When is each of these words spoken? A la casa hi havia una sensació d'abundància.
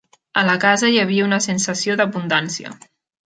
A 0.41 0.43
la 0.45 0.53
casa 0.63 0.89
hi 0.93 0.97
havia 1.01 1.27
una 1.27 1.39
sensació 1.47 1.99
d'abundància. 2.01 2.73